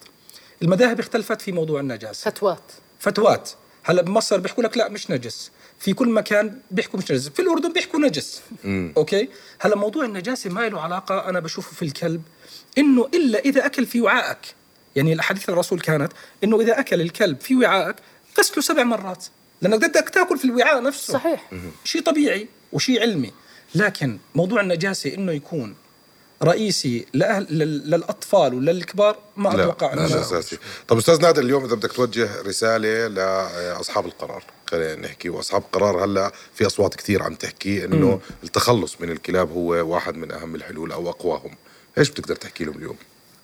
المذاهب 0.62 1.00
اختلفت 1.00 1.42
في 1.42 1.52
موضوع 1.52 1.80
النجاسة. 1.80 2.30
فتوات. 2.30 2.72
فتوات. 2.98 3.50
هلا 3.82 4.02
بمصر 4.02 4.38
بيحكوا 4.38 4.62
لك 4.64 4.76
لا 4.78 4.88
مش 4.88 5.10
نجس. 5.10 5.50
في 5.78 5.92
كل 5.92 6.08
مكان 6.10 6.58
بيحكوا 6.70 6.98
مش 6.98 7.10
نجس. 7.12 7.28
في 7.28 7.42
الأردن 7.42 7.72
بيحكوا 7.72 8.00
نجس. 8.00 8.40
أوكي؟ 8.96 9.28
هلا 9.58 9.76
موضوع 9.76 10.04
النجاسه 10.04 10.50
ما 10.50 10.68
له 10.68 10.80
علاقة 10.80 11.28
أنا 11.28 11.40
بشوفه 11.40 11.72
في 11.76 11.82
الكلب 11.82 12.22
إنه 12.78 13.08
إلا 13.14 13.38
إذا 13.38 13.66
أكل 13.66 13.86
في 13.86 14.00
وعائك. 14.00 14.38
يعني 14.96 15.12
الأحاديث 15.12 15.48
الرسول 15.48 15.80
كانت 15.80 16.12
إنه 16.44 16.60
إذا 16.60 16.80
أكل 16.80 17.00
الكلب 17.00 17.40
في 17.40 17.56
وعائك 17.56 17.96
غسله 18.38 18.62
سبع 18.62 18.82
مرات 18.82 19.24
لأنك 19.62 19.78
بدك 19.78 20.08
تأكل 20.08 20.38
في 20.38 20.44
الوعاء 20.44 20.82
نفسه. 20.82 21.12
صحيح. 21.12 21.50
شيء 21.84 22.02
طبيعي 22.02 22.48
وشيء 22.72 23.00
علمي. 23.00 23.32
لكن 23.74 24.18
موضوع 24.34 24.60
النجاسة 24.60 25.14
إنه 25.14 25.32
يكون 25.32 25.74
رئيسي 26.42 27.06
لأهل 27.12 27.46
لل- 27.50 27.90
للأطفال 27.90 28.54
وللكبار 28.54 29.18
ما 29.36 29.48
لا 29.48 29.62
أتوقع 29.62 29.92
إنه 29.92 30.04
اساسي 30.20 30.58
طب 30.88 30.98
أستاذ 30.98 31.20
نادر 31.22 31.42
اليوم 31.42 31.64
إذا 31.64 31.74
بدك 31.74 31.92
توجه 31.92 32.42
رسالة 32.42 33.06
لأصحاب 33.08 34.06
القرار. 34.06 34.42
خلينا 34.70 34.94
نحكي 35.06 35.28
وأصحاب 35.28 35.62
القرار 35.62 36.04
هلأ 36.04 36.32
في 36.54 36.66
أصوات 36.66 36.94
كثير 36.94 37.22
عم 37.22 37.34
تحكي 37.34 37.84
إنه 37.84 38.20
التخلص 38.44 39.00
من 39.00 39.10
الكلاب 39.10 39.50
هو 39.52 39.68
واحد 39.94 40.14
من 40.16 40.32
أهم 40.32 40.54
الحلول 40.54 40.92
أو 40.92 41.10
أقواهم. 41.10 41.50
إيش 41.98 42.10
بتقدر 42.10 42.36
تحكي 42.36 42.64
لهم 42.64 42.76
اليوم؟ 42.76 42.96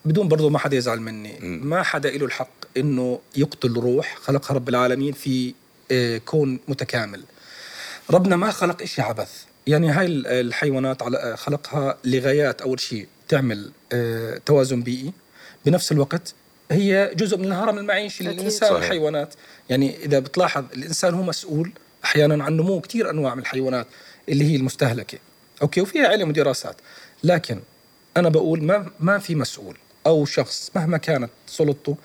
بدون 0.05 0.29
برضو 0.29 0.49
ما 0.49 0.59
حدا 0.59 0.77
يزعل 0.77 1.01
مني. 1.01 1.39
ما 1.41 1.83
حدا 1.83 2.11
له 2.11 2.25
الحق 2.27 2.51
إنه 2.77 3.21
يقتل 3.37 3.73
روح 3.73 4.17
خلقها 4.23 4.55
رب 4.55 4.69
العالمين 4.69 5.13
في 5.13 5.55
آه، 5.91 6.19
كون 6.19 6.59
متكامل. 6.69 7.25
ربنا 8.11 8.37
ما 8.37 8.51
خلق 8.51 8.83
إشي 8.83 9.03
عبث. 9.03 9.45
يعني 9.67 9.91
هاي 9.91 10.07
ال- 10.07 10.27
الحيوانات 10.27 11.03
على 11.03 11.19
آه، 11.19 11.35
خلقها 11.35 11.99
لغايات 12.05 12.63
أول 12.63 12.81
شيء 12.81 13.07
تعمل 13.29 13.73
آه، 13.93 14.41
توازن 14.47 14.83
بيئي. 14.83 15.13
بنفس 15.67 15.93
الوقت 15.93 16.35
هي 16.73 17.13
جزء 17.15 17.37
من 17.37 17.45
الهرم 17.45 17.79
المعيشي 17.79 18.51
صحيح. 18.51 18.73
والحيوانات. 18.73 19.35
يعني 19.69 19.97
إذا 20.05 20.19
بتلاحظ 20.19 20.65
الإنسان 20.75 21.15
هو 21.15 21.23
مسؤول 21.23 21.73
أحيانا 22.05 22.45
عن 22.45 22.57
نمو 22.57 22.81
كثير 22.81 23.11
أنواع 23.11 23.35
من 23.35 23.41
الحيوانات 23.41 23.87
اللي 24.29 24.53
هي 24.53 24.57
المستهلكة. 24.57 25.19
أوكي 25.63 25.81
وفيها 25.81 26.09
علم 26.09 26.29
ودراسات. 26.29 26.77
لكن 27.25 27.61
أنا 28.17 28.29
بقول 28.29 28.65
ما 28.65 28.91
ما 29.01 29.19
في 29.19 29.35
مسؤول 29.35 29.77
أو 30.07 30.25
شخص 30.25 30.71
مهما 30.77 30.99
كانت 30.99 31.31
سلطته 31.47 31.97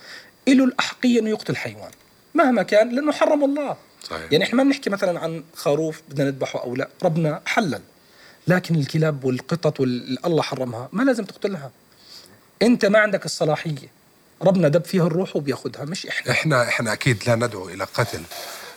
له 0.47 0.63
الأحقية 0.63 1.19
إنه 1.19 1.29
يقتل 1.29 1.55
حيوان. 1.55 1.91
مهما 2.33 2.63
كان 2.63 2.95
لأنه 2.95 3.11
حرم 3.11 3.43
الله. 3.43 3.77
صحيح. 4.03 4.31
يعني 4.31 4.43
إحنا 4.43 4.57
ما 4.57 4.63
بنحكي 4.63 4.89
مثلا 4.89 5.19
عن 5.19 5.43
خروف 5.55 6.01
بدنا 6.09 6.25
نذبحه 6.29 6.63
أو 6.63 6.75
لا. 6.75 6.89
ربنا 7.03 7.41
حلل. 7.45 7.81
لكن 8.47 8.75
الكلاب 8.75 9.23
والقطط 9.23 9.79
واللي 9.79 10.19
الله 10.25 10.41
حرمها. 10.41 10.89
ما 10.91 11.03
لازم 11.03 11.23
تقتلها. 11.25 11.71
أنت 12.61 12.85
ما 12.85 12.99
عندك 12.99 13.25
الصلاحية. 13.25 13.96
ربنا 14.41 14.67
دب 14.67 14.85
فيها 14.85 15.07
الروح 15.07 15.35
وبياخذها 15.35 15.85
مش 15.85 16.05
إحنا. 16.07 16.31
إحنا 16.31 16.67
إحنا 16.67 16.93
أكيد 16.93 17.23
لا 17.27 17.35
ندعو 17.35 17.69
إلى 17.69 17.83
قتل 17.83 18.21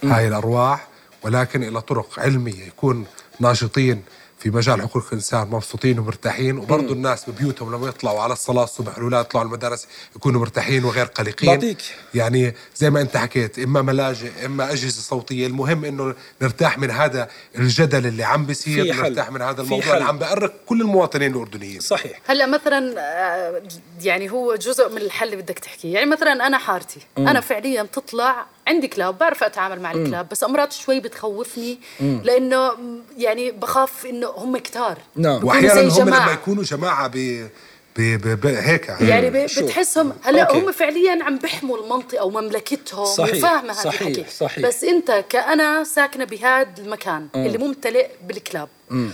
هاي 0.05 0.29
الأرواح 0.29 0.89
ولكن 1.23 1.63
إلى 1.63 1.81
طرق 1.81 2.21
علمية 2.21 2.67
يكون 2.67 3.07
ناشطين 3.41 4.03
في 4.41 4.51
مجال 4.51 4.83
حقوق 4.83 5.05
الإنسان 5.07 5.49
مبسوطين 5.49 5.99
ومرتاحين 5.99 6.59
وبرضه 6.59 6.93
الناس 6.93 7.31
ببيوتهم 7.31 7.75
لما 7.75 7.89
يطلعوا 7.89 8.21
على 8.21 8.33
الصلاة 8.33 8.65
الصبح 8.65 8.97
الاولاد 8.97 9.25
يطلعوا 9.25 9.47
على 9.47 9.55
المدارس 9.55 9.87
يكونوا 10.17 10.41
مرتاحين 10.41 10.85
وغير 10.85 11.07
قلقين. 11.07 11.51
بعطيك. 11.51 11.83
يعني 12.15 12.55
زي 12.77 12.91
ما 12.91 13.01
انت 13.01 13.17
حكيت 13.17 13.59
إما 13.59 13.83
ملاجئ 13.83 14.47
إما 14.47 14.73
أجهزة 14.73 15.03
صوتية. 15.03 15.47
المهم 15.47 15.85
إنه 15.85 16.15
نرتاح 16.43 16.79
من 16.79 16.91
هذا 16.91 17.29
الجدل 17.59 18.07
اللي 18.07 18.25
عم 18.25 18.47
بيصير. 18.47 18.97
نرتاح 18.97 19.31
من 19.31 19.43
هذا 19.43 19.63
الموضوع. 19.63 19.95
اللي 19.95 20.05
عم 20.05 20.19
بأرق 20.19 20.55
كل 20.67 20.81
المواطنين 20.81 21.33
الأردنيين. 21.33 21.81
صحيح. 21.81 22.21
هلا 22.27 22.47
مثلا 22.47 22.95
آه، 22.99 23.63
يعني 24.03 24.31
هو 24.31 24.55
جزء 24.55 24.89
من 24.89 24.99
الحل 24.99 25.27
اللي 25.27 25.43
بدك 25.43 25.59
تحكيه. 25.59 25.95
يعني 25.95 26.11
مثلا 26.11 26.47
أنا 26.47 26.59
حارتي. 26.59 27.01
أنا 27.19 27.41
فعليا 27.41 27.83
بتطلع 27.83 28.47
عندي 28.71 28.89
كلاب 28.89 29.19
بعرف 29.19 29.45
أتعامل 29.45 29.81
مع 29.81 29.93
الكلاب 29.93 30.29
بس 30.29 30.45
أمراض 30.45 30.71
شوي 30.73 31.01
بتخوفني 31.01 31.79
لأنه 32.01 32.71
يعني 33.19 33.51
بخاف 33.51 34.07
إنه 34.07 34.27
هم 34.29 34.57
كتار 34.59 34.99
نعم. 35.17 35.45
وأحيانا 35.45 35.81
هم 35.81 35.87
لما 35.89 36.05
جماعة. 36.05 36.33
يكونوا 36.33 36.63
جماعة 36.63 37.09
ب 37.15 37.49
ب 37.97 38.01
ب 38.03 38.41
ب 38.41 38.47
هيك 38.47 38.89
يعني 39.01 39.31
ب- 39.31 39.47
شوف. 39.47 39.65
بتحسهم 39.65 40.13
هلا 40.23 40.43
أوكي. 40.43 40.59
هم 40.59 40.73
فعليا 40.73 41.25
عم 41.25 41.39
بيحموا 41.39 41.79
المنطقة 41.85 42.25
ومملكتهم 42.25 43.05
صحيح. 43.05 43.35
وفاهمة 43.37 43.73
هذا 43.73 43.83
صحيح. 43.83 44.03
الحكي 44.03 44.25
صحيح. 44.31 44.67
بس 44.67 44.85
انت 44.85 45.25
كأنا 45.29 45.85
ساكنة 45.85 46.25
بهذا 46.25 46.69
المكان 46.79 47.29
اللي 47.35 47.59
ممتلئ 47.59 48.07
بالكلاب 48.29 48.69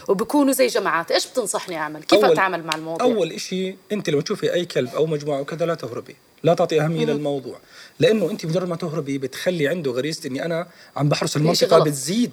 وبكونوا 0.09 0.52
زي 0.52 0.66
جماعات 0.66 1.11
إيش 1.11 1.26
بتنصحني 1.26 1.76
أعمل 1.76 2.02
كيف 2.02 2.25
أتعامل 2.25 2.64
مع 2.64 2.75
الموضوع 2.75 3.06
أول 3.06 3.33
إشي 3.33 3.76
أنت 3.92 4.11
لما 4.11 4.21
تشوفي 4.23 4.54
أي 4.54 4.64
كلب 4.64 4.95
أو 4.95 5.06
مجموعة 5.06 5.40
وكذا 5.40 5.66
لا 5.66 5.75
تهربي 5.75 6.16
لا 6.42 6.54
تعطي 6.54 6.80
أهمية 6.80 7.04
للموضوع 7.06 7.59
لأنه 7.99 8.30
أنت 8.30 8.47
مجرد 8.47 8.68
ما 8.68 8.76
تهربي 8.76 9.18
بتخلي 9.18 9.68
عنده 9.68 9.90
غريزة 9.90 10.28
إني 10.28 10.45
أنا 10.45 10.68
عم 10.97 11.09
بحرس 11.09 11.37
المنطقة 11.37 11.76
غلط. 11.76 11.87
بتزيد 11.87 12.33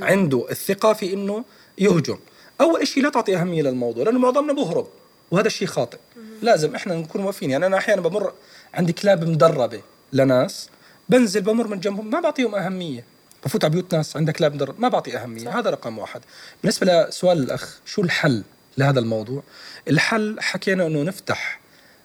عنده 0.00 0.46
الثقة 0.50 0.92
في 0.92 1.12
إنه 1.12 1.44
يهجم 1.78 2.18
أول 2.60 2.80
إشي 2.80 3.00
لا 3.00 3.08
تعطي 3.08 3.36
أهمية 3.36 3.62
للموضوع 3.62 4.04
لأنه 4.04 4.18
معظمنا 4.18 4.52
بهرب 4.52 4.86
وهذا 5.30 5.46
الشيء 5.46 5.68
خاطئ. 5.68 5.98
لازم 6.42 6.74
إحنا 6.74 6.94
نكون 6.94 7.24
واقفين 7.24 7.50
يعني 7.50 7.66
أنا 7.66 7.78
أحيانا 7.78 8.00
بمر 8.00 8.32
عندي 8.74 8.92
كلاب 8.92 9.24
مدربة 9.24 9.80
لناس 10.12 10.68
بنزل 11.08 11.40
بمر 11.40 11.66
من 11.66 11.80
جنبهم 11.80 12.10
ما 12.10 12.20
بعطيهم 12.20 12.54
أهمية. 12.54 13.04
بفوت 13.44 13.64
على 13.64 13.72
بيوت 13.72 13.94
ناس 13.94 14.16
عندها 14.16 14.34
كلاب 14.34 14.54
مدرب 14.54 14.80
ما 14.80 14.88
بعطي 14.88 15.16
أهمية. 15.16 15.44
صح. 15.44 15.56
هذا 15.56 15.70
رقم 15.70 15.98
واحد. 15.98 16.20
بالنسبة 16.62 16.86
لسؤال 16.86 17.38
الأخ 17.38 17.78
شو 17.84 18.02
الحل 18.02 18.42
لهذا 18.78 19.00
الموضوع؟ 19.00 19.42
الحل 19.88 20.36
حكينا 20.40 20.86
إنه 20.86 21.02
نفتح 21.02 21.60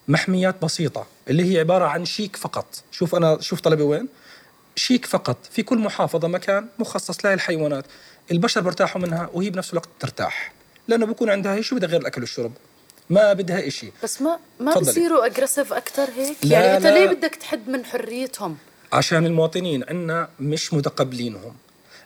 محميات 0.08 0.62
بسيطة 0.62 1.08
اللي 1.28 1.54
هي 1.54 1.60
عبارة 1.60 1.86
عن 1.86 2.06
شيك 2.06 2.36
فقط. 2.36 2.66
شوف 2.92 3.16
أنا 3.16 3.42
شوف 3.42 3.62
طلبي 3.62 3.84
وين؟ 3.84 4.08
شيك 4.76 5.06
فقط. 5.06 5.38
في 5.52 5.64
كل 5.64 5.80
محافظة 5.80 6.28
مكان 6.28 6.68
مخصص 6.80 7.26
لهي 7.26 7.34
الحيوانات. 7.34 7.86
البشر 8.32 8.62
بيرتاحوا 8.62 9.02
منها 9.02 9.30
وهي 9.34 9.50
بنفس 9.50 9.72
الوقت 9.72 9.90
ترتاح. 10.00 10.54
لأنه 10.88 11.06
بكون 11.06 11.30
عندها 11.30 11.62
شيء 11.62 11.78
بدها 11.78 11.90
غير 11.90 12.02
الأكل 12.02 12.22
والشرب؟ 12.22 12.52
ما 13.10 13.34
بدها 13.34 13.70
شيء 13.70 13.92
بس 14.04 14.22
ما 14.22 14.40
ما. 14.60 14.74
بصيروا 14.74 15.26
اجريسيف 15.26 15.74
أكثر 15.74 16.10
هيك؟ 16.18 16.38
لا، 16.44 16.60
يعني 16.60 16.78
أنت. 16.78 16.86
ليه 16.86 17.08
بدك 17.08 17.36
تحد 17.36 17.70
من 17.70 17.86
حريتهم؟ 17.86 18.58
عشان 18.94 19.26
المواطنين 19.26 19.84
عندنا 19.90 20.30
مش 20.40 20.74
متقبلينهم. 20.74 21.56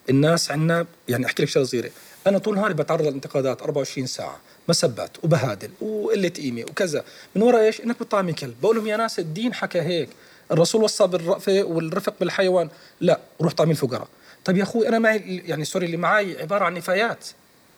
الناس 0.10 0.52
عندنا 0.52 0.86
يعني 1.08 1.26
أحكي 1.26 1.44
لك 1.44 1.50
شغلة 1.50 1.66
صغيرة. 1.66 1.90
أنا 2.28 2.38
طول 2.38 2.56
نهاري 2.56 2.74
بتعرض 2.74 3.02
للانتقادات 3.02 3.62
24 3.62 4.08
ساعة. 4.08 4.40
مسبات 4.70 5.12
وبهادل 5.24 5.70
وقلة 5.82 6.30
قيمة 6.30 6.62
وكذا. 6.62 7.04
من 7.36 7.42
وراء 7.42 7.62
إيش؟ 7.62 7.82
إنك 7.82 8.00
بتطعمي 8.00 8.34
كلب. 8.34 8.56
بقول 8.62 8.76
لهم 8.76 8.88
يا 8.88 8.98
ناس 8.98 9.20
الدين 9.20 9.54
حكى 9.54 9.82
هيك. 9.82 10.10
الرسول 10.52 10.84
وصى 10.84 11.08
بالرأفة 11.08 11.64
والرفق 11.64 12.14
بالحيوان. 12.20 12.70
لا 13.02 13.20
روح 13.42 13.54
طعمي 13.54 13.72
الفقراء. 13.72 14.08
طيب 14.46 14.58
يا 14.58 14.64
أخوي 14.64 14.88
أنا 14.88 15.00
معي 15.00 15.44
يعني 15.46 15.66
سوري 15.66 15.86
اللي 15.86 15.98
معي 15.98 16.42
عبارة 16.42 16.66
عن 16.66 16.74
نفايات. 16.74 17.26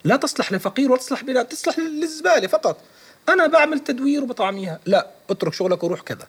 لا 0.04 0.16
تصلح 0.16 0.52
لفقير 0.52 0.92
ولا 0.92 1.00
تصلح 1.00 1.24
بلا 1.24 1.44
تصلح 1.44 1.80
للزبالة 1.80 2.48
فقط. 2.48 2.78
أنا 3.30 3.48
بعمل 3.48 3.80
تدوير 3.80 4.24
وبطعميها. 4.24 4.80
لا 4.86 5.08
اترك 5.30 5.54
شغلك 5.54 5.84
وروح 5.84 6.02
كذا. 6.02 6.28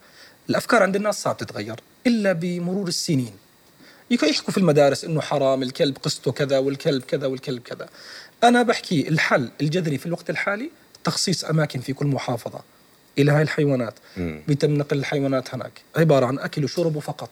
الأفكار 0.51 0.83
عند 0.83 0.97
الناس 0.97 1.23
صعب 1.23 1.37
تتغير 1.37 1.81
إلا 2.07 2.33
بمرور 2.33 2.89
السنين. 2.89 3.33
يحكوا 4.11 4.53
في 4.53 4.59
المدارس 4.59 5.05
إنه 5.05 5.21
حرام 5.21 5.63
الكلب 5.63 5.97
قسطه 6.03 6.33
كذا 6.33 6.59
والكلب 6.59 7.03
كذا 7.03 7.27
والكلب 7.27 7.63
كذا. 7.63 7.89
أنا 8.45 8.63
بحكي 8.63 9.09
الحل 9.09 9.51
الجذري 9.61 9.99
في 9.99 10.07
الوقت 10.07 10.31
الحالي 10.31 10.71
تخصيص 11.05 11.45
أماكن 11.45 11.81
في 11.81 11.93
كل 11.93 12.07
محافظة. 12.07 12.61
إلى 13.19 13.33
هاي 13.33 13.43
الحيوانات. 13.43 13.95
بيتم 14.17 14.75
نقل 14.75 14.99
الحيوانات 14.99 15.55
هناك. 15.55 15.73
عبارة 15.97 16.27
عن 16.27 16.39
أكل 16.39 16.65
وشرب 16.65 16.99
فقط 16.99 17.31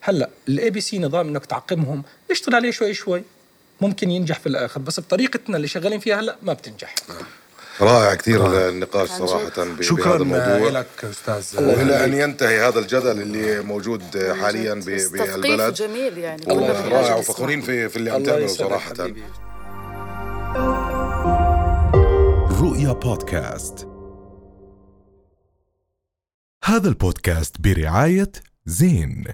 هلأ 0.00 0.30
ال 0.48 0.70
ABC 0.70 0.98
نظام 0.98 1.28
إنك 1.28 1.46
تعقمهم. 1.46 2.02
اشتغل 2.30 2.54
عليه 2.54 2.70
شوي 2.70 2.94
شوي. 2.94 3.22
ممكن 3.80 4.10
ينجح 4.10 4.38
في 4.38 4.46
الآخر 4.46 4.80
بس 4.80 5.00
بطريقتنا 5.00 5.56
اللي 5.56 5.68
شغالين 5.68 6.00
فيها 6.00 6.20
هلأ 6.20 6.36
ما 6.42 6.52
بتنجح. 6.52 6.94
رائع 7.80 8.14
كثير 8.14 8.68
النقاش 8.68 9.10
عن 9.10 9.20
جد. 9.20 9.26
صراحة 9.26 9.80
شكرا 9.80 10.16
الموضوع. 10.16 10.70
لك 10.70 10.86
أستاذ 11.04 11.64
والى 11.64 12.04
أن 12.04 12.14
ينتهي 12.14 12.68
هذا 12.68 12.78
الجدل 12.78 13.20
اللي 13.20 13.60
موجود 13.60 14.02
حاليا 14.40 14.74
بالبلد. 14.74 15.74
جميل 15.74 16.18
يعني. 16.18 16.42
رائع. 16.48 17.14
وفخورين 17.16 17.60
في 17.60 17.88
في 17.88 17.96
اللي 17.96 18.10
عم 18.10 18.22
تعمله 18.22 18.46
صراحة. 18.46 18.94
حبيبي. 18.94 19.22
رؤيا 22.60 22.92
بودكاست. 22.92 23.88
هذا 26.64 26.88
البودكاست 26.88 27.60
برعاية 27.60 28.32
زين. 28.66 29.24